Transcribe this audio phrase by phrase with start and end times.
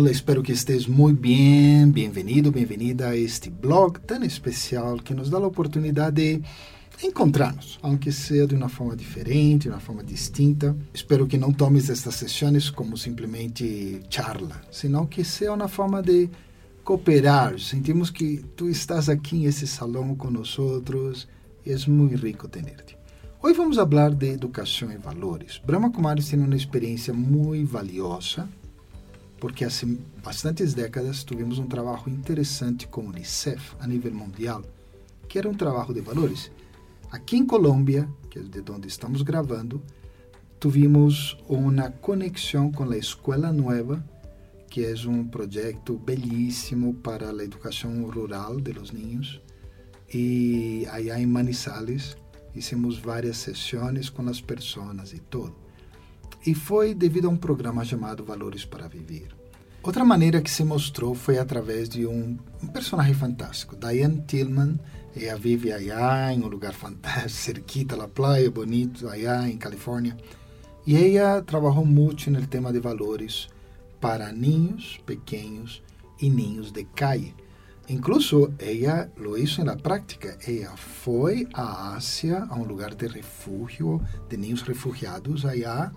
[0.00, 1.92] Hola, espero que estés muy bien.
[1.92, 6.40] Bienvenido, bienvenida a este blog tan especial que nos da la oportunidad de
[7.02, 10.76] encontrarnos, aunque sea de uma forma diferente, de uma forma distinta.
[10.94, 16.30] Espero que não tomes estas sessões como simplesmente charla, senão que seja uma forma de
[16.84, 17.58] cooperar.
[17.58, 21.26] Sentimos que tu estás aqui nesse salão nós
[21.66, 22.96] e é muito rico tenerte.
[23.42, 25.60] Hoje vamos falar de educação e valores.
[25.66, 28.48] Brahma Kumaris tem uma experiência muito valiosa
[29.40, 29.68] porque há
[30.22, 34.62] bastantes décadas tivemos um trabalho interessante com o Unicef a nível mundial,
[35.28, 36.50] que era um trabalho de valores.
[37.10, 39.82] Aqui em Colômbia, que é de onde estamos gravando,
[40.60, 44.04] tivemos uma conexão com a Escola Nueva,
[44.68, 49.40] que é um projeto belíssimo para a educação rural de los niños.
[50.12, 52.16] E aí em Manizales,
[52.54, 55.67] hicimos várias sessões com as pessoas e tudo
[56.46, 59.28] e foi devido a um programa chamado Valores para Viver.
[59.82, 64.78] Outra maneira que se mostrou foi através de um, um personagem fantástico, Diane Tillman.
[65.16, 70.16] Ela vive allá em um lugar fantástico, cerquita da praia, bonito, allá em Califórnia.
[70.86, 73.48] E ela trabalhou muito no tema de valores
[74.00, 75.82] para ninhos pequenos
[76.20, 77.34] e ninhos de calle.
[77.88, 80.36] Incluso ela lo hizo na prática.
[80.46, 85.92] Ela foi à Ásia, a um lugar de refúgio, de ninhos refugiados allá,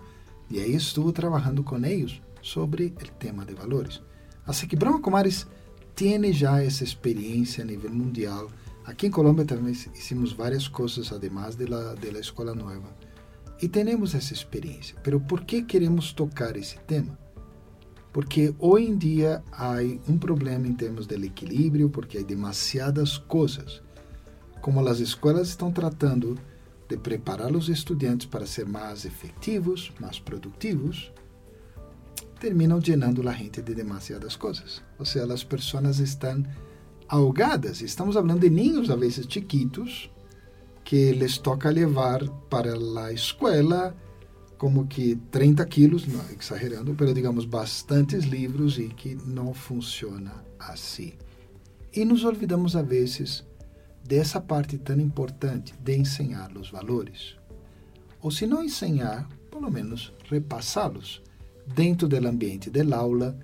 [0.51, 4.01] e aí estuvo trabalhando com eles sobre o tema de valores.
[4.45, 5.47] Assim que Brahma Kumaris
[5.95, 8.49] tem já essa experiência a nível mundial.
[8.83, 12.93] Aqui em Colômbia também hicimos várias coisas, además de la, de la Escola Nova.
[13.61, 14.97] E temos essa experiência.
[15.03, 17.17] Pero por que queremos tocar esse tema?
[18.11, 23.81] Porque hoje em dia há um problema em termos de equilíbrio, porque há demasiadas coisas.
[24.59, 26.37] Como as escolas estão tratando
[26.91, 31.11] de preparar os estudantes para ser mais efetivos, mais produtivos,
[32.39, 34.83] terminam llenando a gente de demasiadas coisas.
[34.99, 36.43] Ou seja, as pessoas estão
[37.07, 37.81] ahogadas.
[37.81, 40.11] Estamos falando de ninhos, a vezes chiquitos,
[40.83, 42.73] que les toca levar para
[43.05, 43.95] a escola
[44.57, 51.13] como que 30 quilos, não exagerando, mas digamos bastantes livros e que não funciona assim.
[51.93, 53.43] E nos olvidamos a vezes
[54.11, 57.37] dessa parte tão importante de ensinar os valores.
[58.21, 61.21] Ou se não ensinar, pelo menos repassá-los
[61.65, 63.39] dentro do ambiente da aula,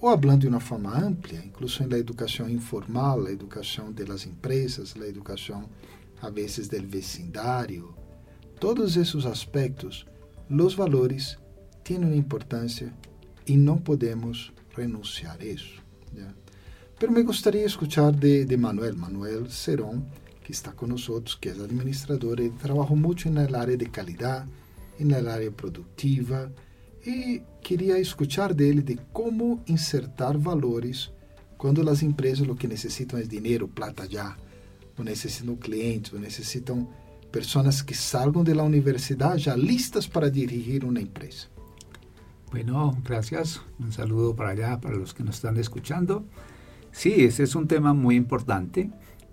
[0.00, 5.06] ou falando de uma forma ampla, incluso na educação informal, a educação das empresas, a
[5.06, 5.70] educação,
[6.20, 7.94] a vezes, do vecindário.
[8.58, 10.04] Todos esses aspectos,
[10.50, 11.38] os valores
[11.84, 12.92] têm uma importância
[13.46, 15.80] e não podemos renunciar a isso.
[16.98, 20.06] Pero me gostaria de escuchar de, de Manuel, Manuel Cerón,
[20.44, 24.46] que está con nosotros, que es administrador y trabaja mucho en el área de calidad,
[24.98, 26.50] en el área productiva,
[27.04, 31.12] y quería escuchar de él de cómo insertar valores
[31.56, 34.36] cuando las empresas lo que necesitan es dinero, plata ya,
[34.96, 36.88] o necesitan clientes, o necesitan
[37.30, 41.48] personas que salgan de la universidad ya listas para dirigir una empresa.
[42.50, 43.60] Bueno, gracias.
[43.78, 46.24] Un saludo para allá, para los que nos están escuchando.
[46.92, 48.90] Sí, ese es un tema muy importante,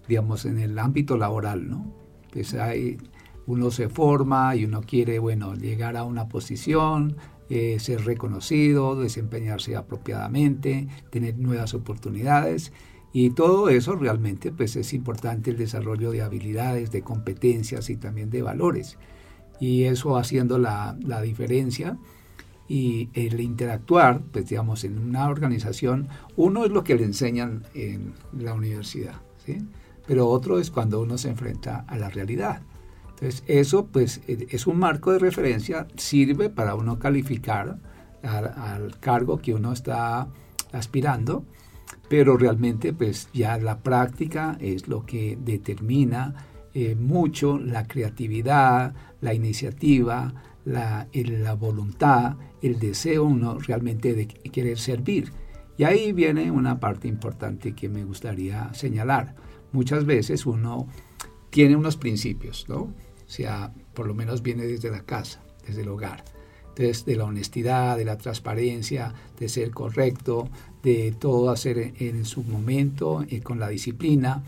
[0.07, 1.93] digamos, en el ámbito laboral, ¿no?
[2.31, 2.97] Pues hay,
[3.47, 7.15] uno se forma y uno quiere, bueno, llegar a una posición,
[7.49, 12.73] eh, ser reconocido, desempeñarse apropiadamente, tener nuevas oportunidades.
[13.13, 18.29] Y todo eso realmente pues es importante el desarrollo de habilidades, de competencias y también
[18.29, 18.97] de valores.
[19.59, 21.97] Y eso haciendo la, la diferencia
[22.67, 28.13] y el interactuar, pues digamos, en una organización, uno es lo que le enseñan en
[28.37, 29.57] la universidad, ¿sí?
[30.07, 32.61] pero otro es cuando uno se enfrenta a la realidad.
[33.09, 37.77] Entonces, eso pues e, es un marco de referencia, sirve para uno calificar
[38.23, 40.27] al, cargo que uno está
[40.71, 41.45] aspirando,
[42.09, 46.33] pero realmente pues ya la práctica es lo que determina
[46.73, 50.33] eh, mucho la creatividad, la iniciativa,
[50.65, 55.31] la, la voluntad, el deseo uno realmente de querer servir.
[55.77, 59.35] Y ahí viene una parte importante que me gustaría señalar.
[59.71, 60.87] Muchas veces uno
[61.49, 62.79] tiene unos principios, ¿no?
[62.79, 62.93] O
[63.27, 66.23] sea, por lo menos viene desde la casa, desde el hogar.
[66.69, 70.49] Entonces, de la honestidad, de la transparencia, de ser correcto,
[70.83, 74.43] de todo hacer en, su momento, y eh, con la disciplina.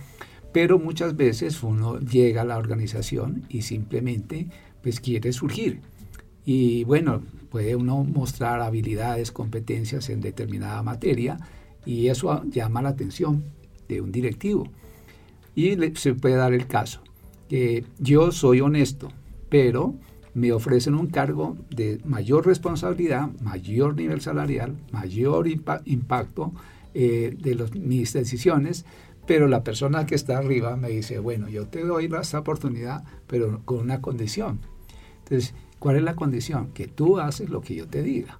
[0.53, 4.47] Pero muchas veces uno llega a la organización y simplemente
[4.81, 5.81] pues quiere surgir
[6.49, 11.37] y bueno, puede uno mostrar habilidades, competencias en determinada materia
[11.85, 13.43] y eso llama la atención
[13.89, 14.63] de un directivo.
[15.55, 17.01] Y se puede dar el caso
[17.49, 19.09] que yo soy honesto,
[19.49, 19.95] pero
[20.35, 26.53] me ofrecen un cargo de mayor responsabilidad, mayor nivel salarial, mayor impacto
[26.93, 28.85] eh, de mis decisiones,
[29.25, 33.59] pero la persona que está arriba me dice, bueno, yo te doy esta oportunidad, pero
[33.65, 34.61] con una condición.
[35.23, 36.71] Entonces, ¿cuál es la condición?
[36.73, 38.39] Que tú haces lo que yo te diga.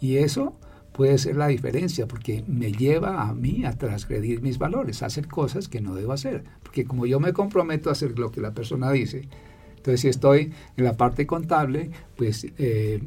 [0.00, 0.58] Y eso
[0.92, 5.28] puede ser la diferencia, porque me lleva a mí a transgredir mis valores, a hacer
[5.28, 6.44] cosas que no debo hacer.
[6.62, 9.28] Porque como yo me comprometo a hacer lo que la persona dice,
[9.76, 13.00] entonces si estoy en la parte contable, pues eh,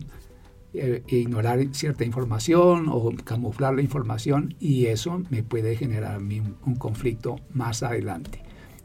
[0.72, 6.40] eh, ignorar cierta información o camuflar la información y eso me puede generar a mí
[6.40, 8.44] un, conflicto más adelante.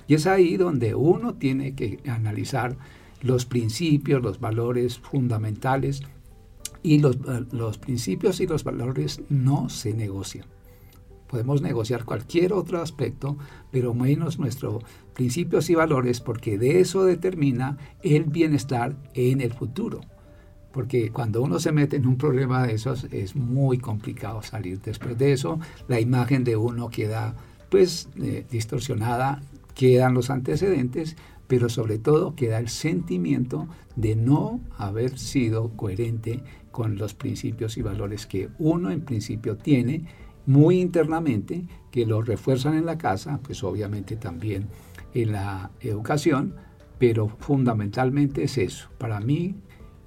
[0.08, 2.76] Y es ahí donde uno tiene que analizar
[3.24, 6.02] los principios, los valores fundamentales
[6.82, 7.18] y los,
[7.52, 10.46] los principios y los valores no se negocian.
[11.26, 13.38] Podemos negociar cualquier otro aspecto,
[13.72, 14.84] pero menos nuestros
[15.14, 20.02] principios y valores, porque de eso determina el bienestar en el futuro
[20.74, 25.16] porque cuando uno se mete en un problema de esos es muy complicado salir después
[25.16, 25.60] de eso.
[25.86, 27.36] La imagen de uno queda
[27.70, 29.40] pues eh, distorsionada,
[29.76, 36.96] quedan los antecedentes, pero sobre todo queda el sentimiento de no haber sido coherente con
[36.96, 40.06] los principios y valores que uno en principio tiene
[40.46, 44.66] muy internamente, que lo refuerzan en la casa, pues obviamente también
[45.14, 46.54] en la educación,
[46.98, 48.88] pero fundamentalmente es eso.
[48.98, 49.54] Para mí,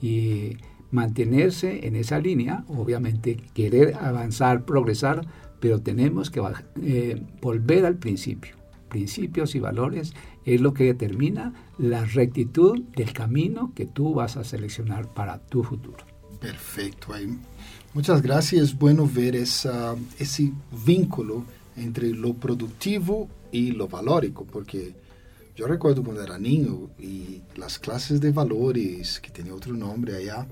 [0.02, 0.58] y
[0.92, 5.26] mantenerse en esa línea, obviamente querer avanzar, progresar,
[5.60, 6.42] pero tenemos que
[6.82, 8.56] eh, volver al principio.
[8.90, 10.14] Principios y valores
[10.48, 15.62] es lo que determina la rectitud del camino que tú vas a seleccionar para tu
[15.62, 16.06] futuro.
[16.40, 17.14] Perfecto.
[17.94, 18.64] Muchas gracias.
[18.64, 20.54] Es bueno ver ese
[20.86, 21.44] vínculo
[21.76, 24.96] entre lo productivo y lo valórico, porque
[25.56, 30.48] yo recuerdo cuando era niño y las clases de valores, que tenía otro nombre allá,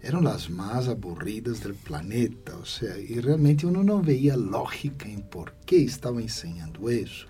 [0.00, 5.22] eran las más aburridas del planeta, o sea, y realmente uno no veía lógica en
[5.22, 7.26] por qué estaba enseñando eso.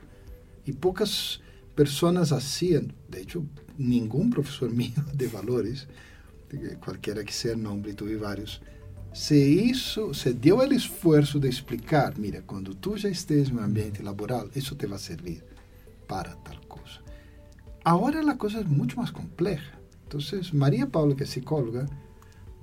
[0.64, 1.40] Y pocas
[1.74, 3.44] personas hacían, de hecho,
[3.76, 5.88] ningún profesor mío de valores,
[6.84, 8.62] cualquiera que sea el nombre, tuve varios,
[9.12, 12.42] se hizo, se dio el esfuerzo de explicar, mira,
[12.80, 15.44] tú ya estés en un ambiente laboral, eso te va a servir
[16.08, 17.00] para tal cosa.
[17.84, 19.78] Ahora la cosa es mucho más compleja.
[20.02, 21.86] Entonces, María Paula, que es psicóloga,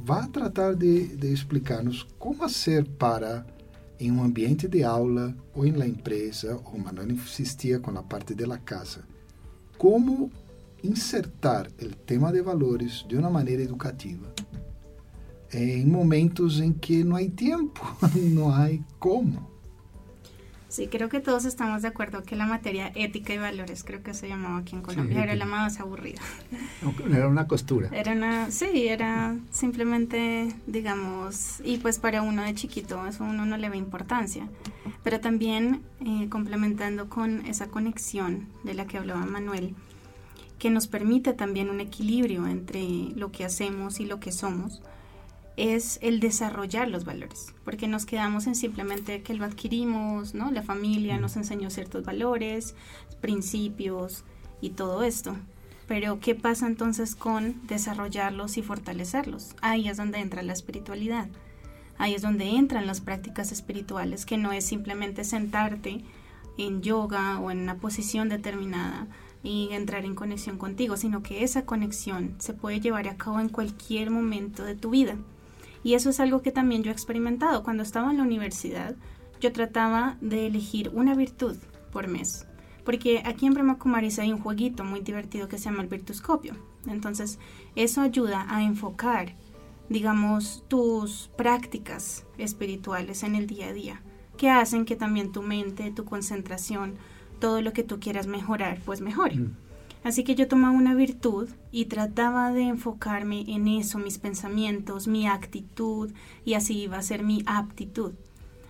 [0.10, 3.46] va a tratar de, de explicar-nos como fazer para,
[4.02, 8.34] em um ambiente de aula ou em la empresa, ou Manuel insistia com a parte
[8.34, 9.04] de la casa,
[9.78, 10.32] como
[10.84, 14.34] insertar o tema de valores de uma maneira educativa
[15.54, 17.82] em momentos em que não há tempo,
[18.16, 18.70] não há
[19.00, 19.51] como.
[20.72, 24.14] Sí, creo que todos estamos de acuerdo que la materia ética y valores, creo que
[24.14, 26.22] se llamaba aquí en Colombia, era la más aburrida.
[27.14, 27.90] Era una costura.
[27.92, 33.58] Era una, sí, era simplemente, digamos, y pues para uno de chiquito eso uno no
[33.58, 34.48] le ve importancia.
[35.04, 39.76] Pero también eh, complementando con esa conexión de la que hablaba Manuel,
[40.58, 44.82] que nos permite también un equilibrio entre lo que hacemos y lo que somos
[45.58, 50.52] es el desarrollar los valores, porque nos quedamos en simplemente que lo adquirimos, ¿no?
[50.52, 52.76] La familia nos enseñó ciertos valores,
[53.20, 54.24] principios
[54.62, 55.36] y todo esto.
[55.88, 59.56] Pero ¿qué pasa entonces con desarrollarlos y fortalecerlos?
[59.62, 61.28] Ahí es donde entra la espiritualidad.
[61.98, 66.02] Ahí es donde entran las prácticas espirituales, que no es simplemente sentarte
[66.58, 69.08] en yoga o en una posición determinada
[69.44, 73.50] y entrar en conexión contigo, sino que esa conexión se puede llevar a cabo en
[73.50, 75.18] cualquier momento de tu vida.
[75.84, 77.64] Y eso es algo que también yo he experimentado.
[77.64, 78.96] Cuando estaba en la universidad,
[79.40, 81.58] yo trataba de elegir una virtud
[81.92, 82.48] por mes.
[82.84, 86.56] Porque aquí en Brahma Kumaris hay un jueguito muy divertido que se llama el virtuscopio.
[86.88, 87.40] Entonces,
[87.76, 89.36] eso ayuda a enfocar,
[89.90, 94.02] digamos, tus prácticas espirituales en el día a día,
[94.38, 96.96] que hacen que también tu mente, tu concentración,
[97.40, 99.36] todo lo que tú quieras mejorar, pues mejore.
[99.36, 99.56] Mm.
[100.04, 105.28] Así que yo tomaba una virtud y trataba de enfocarme en eso, mis pensamientos, mi
[105.28, 106.12] actitud,
[106.44, 108.14] y así iba a ser mi aptitud.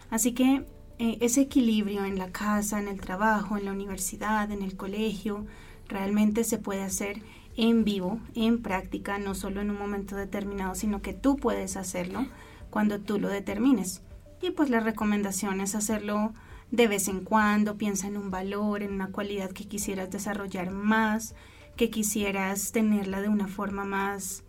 [0.09, 0.65] Así que
[1.00, 5.45] eh, ese equilibrio en la casa, en el trabajo, en la universidad, en el colegio,
[5.88, 7.21] realmente se puede hacer
[7.55, 12.27] en vivo, en práctica, no solo en un momento determinado, sino que tú puedes hacerlo
[12.69, 14.01] cuando tú lo determines.
[14.41, 16.33] Y pues la recomendación es hacerlo
[16.72, 21.36] de vez en cuando, piensa en un valor, en una cualidad que quisieras desarrollar más,
[21.75, 24.44] que quisieras tenerla de una forma más,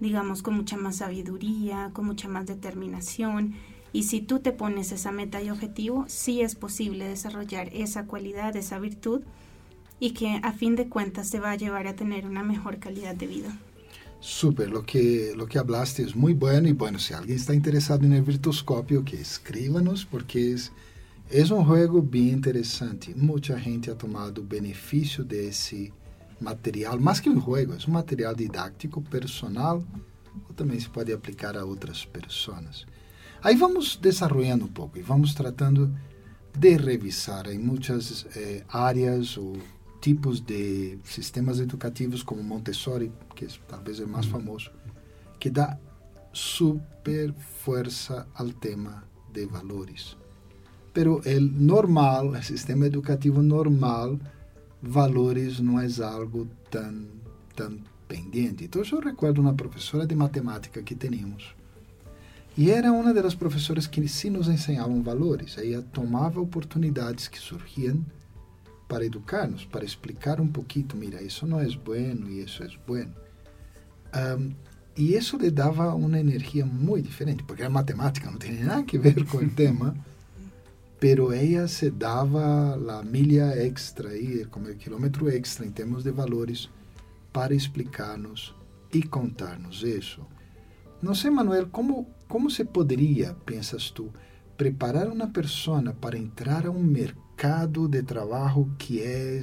[0.00, 3.54] digamos, con mucha más sabiduría, con mucha más determinación.
[3.92, 8.56] Y si tú te pones esa meta y objetivo, sí es posible desarrollar esa cualidad,
[8.56, 9.22] esa virtud,
[10.00, 13.14] y que a fin de cuentas te va a llevar a tener una mejor calidad
[13.14, 13.58] de vida.
[14.20, 18.04] Súper, lo que, lo que hablaste es muy bueno y bueno, si alguien está interesado
[18.04, 20.72] en el virtuoscopio, que escríbanos porque es,
[21.30, 23.14] es un juego bien interesante.
[23.14, 25.92] Mucha gente ha tomado beneficio de ese
[26.40, 29.84] material, más que un juego, es un material didáctico, personal,
[30.48, 32.86] o también se puede aplicar a otras personas.
[33.42, 35.90] Aí vamos desarrollando um pouco e vamos tratando
[36.58, 39.56] de revisar em muitas eh, áreas ou
[40.00, 44.70] tipos de sistemas educativos como Montessori, que é, talvez é o mais famoso,
[45.38, 45.78] que dá
[46.32, 50.16] super força ao tema de valores.
[50.96, 54.18] Pero o normal, o sistema educativo normal,
[54.80, 57.04] valores não é algo tão,
[57.54, 58.64] tão pendente.
[58.64, 61.54] Então, eu recordo uma professora de matemática que tínhamos,
[62.56, 65.58] e era uma das professoras que sim nos ensinavam valores.
[65.58, 68.02] Ela tomava oportunidades que surgiam
[68.88, 73.12] para educar-nos, para explicar um pouquinho, mira, isso não é bueno e isso é bueno.
[74.14, 74.50] Um,
[74.96, 78.98] e isso lhe dava uma energia muito diferente, porque a matemática não tem nada a
[78.98, 79.94] ver com o tema,
[80.98, 86.10] pero ela se dava a milha extra, aí, como o quilômetro extra em termos de
[86.10, 86.70] valores,
[87.32, 88.54] para explicar-nos
[88.92, 90.24] e contar-nos isso.
[91.02, 94.12] Não sei, Manuel, como como se poderia, pensas tu,
[94.56, 99.40] preparar uma pessoa para entrar a um mercado de trabalho que é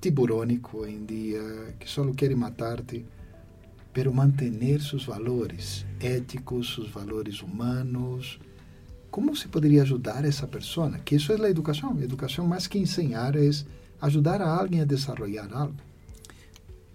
[0.00, 3.04] tiburônico em dia, que só quer matar-te,
[3.92, 8.40] pero manter seus valores éticos, seus valores humanos?
[9.12, 10.90] Como se poderia ajudar essa pessoa?
[11.04, 11.94] Que isso é a educação.
[11.98, 13.50] A educação, mais que ensinar, é
[14.00, 15.74] ajudar a alguém a desenvolver algo.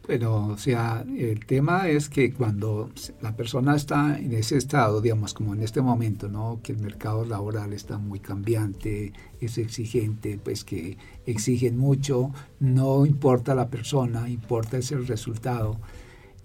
[0.08, 2.90] Bueno, o sea, el tema es que cuando
[3.22, 6.60] la persona está en ese estado, digamos, como en este momento, ¿no?
[6.64, 10.98] Que el mercado laboral está muy cambiante, es exigente, pues que
[11.28, 15.78] exigen mucho, no importa la persona, importa es el resultado.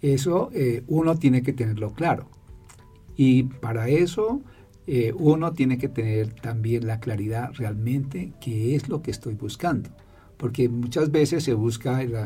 [0.02, 2.26] Eso eh, uno tiene que tenerlo claro.
[3.16, 4.42] Y para eso
[4.86, 9.90] eh, uno tiene que tener también la claridad realmente qué es lo que estoy buscando
[10.42, 12.16] porque muchas veces se busca el,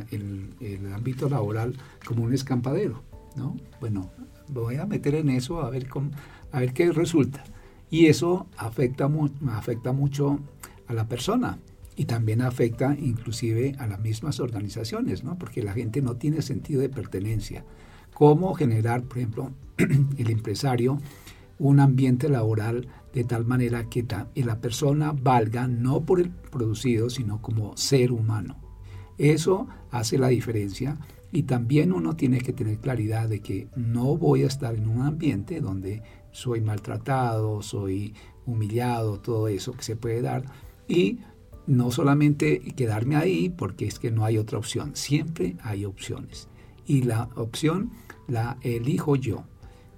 [0.95, 3.03] ámbito laboral como un escampadero,
[3.37, 3.59] ¿no?
[3.79, 4.11] Bueno,
[4.49, 6.13] voy a meter en eso a ver, cómo,
[6.51, 7.45] a ver qué resulta.
[7.91, 9.07] Y eso afecta,
[9.51, 10.41] afecta mucho
[10.87, 11.59] a la persona
[11.95, 15.37] y también afecta inclusive a las mismas organizaciones, ¿no?
[15.37, 17.67] Porque la gente no tiene sentido de pertenencia.
[18.15, 21.03] ¿Cómo generar, por ejemplo, el empresario
[21.59, 27.41] un ambiente laboral de tal manera que la persona valga no por el producido, sino
[27.41, 28.57] como ser humano.
[29.19, 30.99] Eso hace la diferencia
[31.33, 35.03] y también uno tiene que tener claridad de que no voy a estar en un
[35.03, 40.45] ambiente donde soy maltratado, soy humillado, todo eso que se puede dar.
[40.87, 41.21] Y
[41.67, 46.49] no solamente quedarme ahí porque es que no hay otra opción, siempre hay opciones.
[46.87, 47.91] Y la opción
[48.29, 49.45] la elijo yo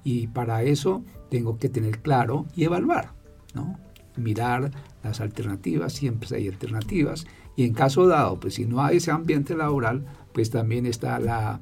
[0.09, 3.13] y para eso tengo que tener claro y evaluar,
[3.55, 3.79] ¿no?
[4.17, 4.71] Mirar
[5.03, 9.55] las alternativas, siempre hay alternativas, y en caso dado, pues si no hay ese ambiente
[9.55, 11.61] laboral, pues también está la,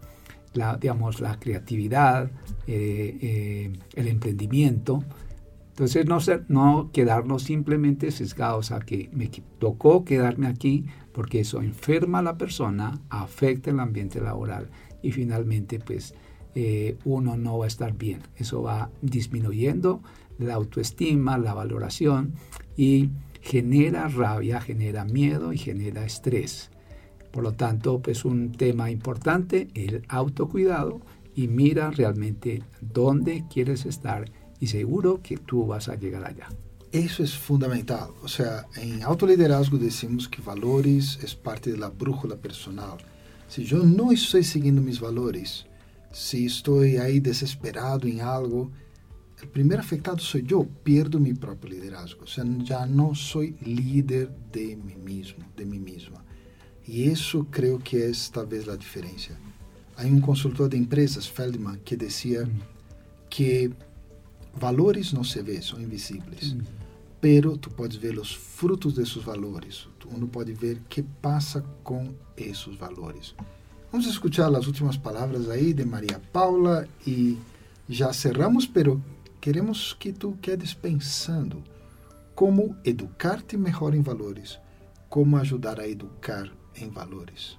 [0.80, 2.30] digamos, la creatividad,
[2.68, 5.02] eh, eh, el emprendimiento.
[5.70, 11.62] Entonces no, ser, no quedarnos simplemente sesgados a que me tocó quedarme aquí porque eso
[11.62, 14.70] enferma a la persona, afecta el ambiente laboral
[15.02, 16.14] y finalmente pues
[16.58, 18.22] eh, uno no va a estar bien.
[18.36, 20.00] Eso va disminuyendo
[20.38, 22.32] la autoestima, la valoración
[22.78, 23.10] y
[23.42, 26.70] genera rabia, genera miedo y genera estrés.
[27.30, 31.02] Por lo tanto, pues un tema importante, el autocuidado
[31.34, 34.24] y mira realmente dónde quieres estar
[34.58, 36.48] y seguro que tú vas a llegar allá.
[36.90, 38.12] Eso es fundamental.
[38.22, 42.96] O sea, en autoliderazgo decimos que valores es parte de la brújula personal.
[43.46, 45.66] Si yo no estoy siguiendo mis valores,
[46.16, 48.72] se estou aí desesperado em algo,
[49.42, 52.22] o primeiro afectado sou eu, pierdo meu próprio liderazgo.
[52.22, 56.24] ou seja, já não sou líder de mim mesmo, de mim mesma,
[56.88, 59.38] e isso creio que é talvez a diferença.
[59.94, 62.60] Há um consultor de empresas, Feldman, que dizia hum.
[63.28, 63.70] que
[64.54, 66.62] valores não se vê, são invisíveis, Mm.
[67.18, 69.88] Pero tu podes ver os frutos desses valores.
[69.88, 69.88] valores.
[70.14, 73.34] Uno pode ver que passa com esses valores.
[73.96, 77.38] Vamos escuchar as últimas palavras aí de Maria Paula e
[77.88, 79.02] já cerramos, pero
[79.40, 81.64] queremos que tu quedes pensando
[82.34, 84.60] como educar-te melhor em valores,
[85.08, 87.58] como ajudar a educar em valores.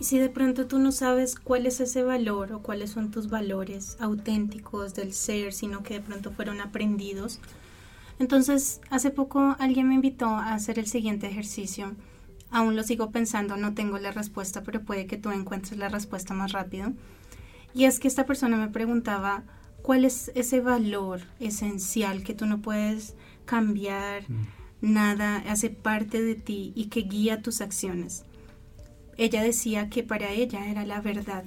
[0.00, 3.30] Y si de pronto tú no sabes cuál es ese valor o cuáles son tus
[3.30, 7.38] valores auténticos del ser, sino que de pronto fueron aprendidos,
[8.18, 11.94] entonces hace poco alguien me invitó a hacer el siguiente ejercicio
[12.54, 16.34] Aún lo sigo pensando, no tengo la respuesta, pero puede que tú encuentres la respuesta
[16.34, 16.92] más rápido.
[17.74, 19.42] Y es que esta persona me preguntaba,
[19.82, 24.22] ¿cuál es ese valor esencial que tú no puedes cambiar?
[24.30, 24.92] Mm.
[24.92, 28.24] Nada hace parte de ti y que guía tus acciones.
[29.16, 31.42] Ella decía que para ella era la verdad,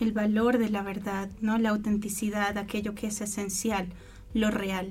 [0.00, 1.56] el valor de la verdad, ¿no?
[1.56, 3.90] La autenticidad, aquello que es esencial,
[4.34, 4.90] lo real.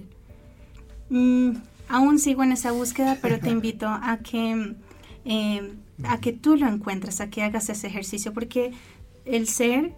[1.10, 1.58] Mm,
[1.89, 4.77] aún sigo en esa búsqueda, pero te invito a que,
[5.25, 8.72] eh, a que tú lo encuentres, a que hagas ese ejercicio, porque
[9.25, 9.94] el ser,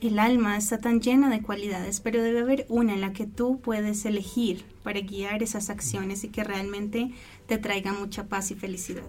[0.00, 3.60] el alma está tan llena de cualidades, pero debe haber una en la que tú
[3.60, 7.12] puedes elegir para guiar esas acciones y que realmente
[7.46, 9.04] te traiga mucha paz y felicidad.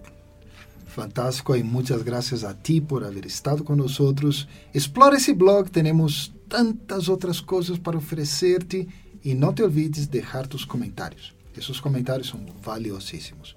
[0.86, 4.46] Fantástico y muchas gracias a ti por haber estado con nosotros.
[4.74, 8.86] Explora ese blog, tenemos tantas otras cosas para ofrecerte
[9.22, 11.34] y no te olvides dejar tus comentarios.
[11.56, 13.56] Esos comentarios son valiosísimos.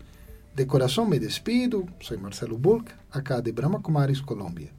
[0.56, 4.72] De corazón me despido, soy Marcelo Bulk, acá de Brahma Kumaris, Colombia.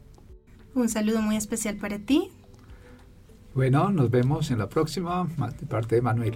[0.75, 2.31] Un saludo muy especial para ti.
[3.55, 5.29] Bueno, nos vemos en la próxima,
[5.61, 6.35] de parte de Manuel.